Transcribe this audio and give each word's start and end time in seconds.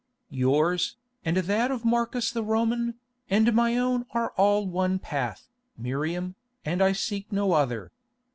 "Yours, 0.31 0.95
and 1.23 1.37
that 1.37 1.69
of 1.69 1.85
Marcus 1.85 2.31
the 2.31 2.41
Roman, 2.41 2.95
and 3.29 3.53
my 3.53 3.77
own 3.77 4.07
are 4.15 4.31
all 4.35 4.65
one 4.65 4.97
path, 4.97 5.47
Miriam, 5.77 6.33
and 6.65 6.81
I 6.81 6.91
seek 6.91 7.31
no 7.31 7.51
other. 7.53 7.91